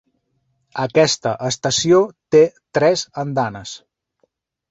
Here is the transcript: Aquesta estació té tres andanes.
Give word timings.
Aquesta 0.83 1.33
estació 1.49 1.99
té 2.35 2.41
tres 2.77 3.03
andanes. 3.25 3.77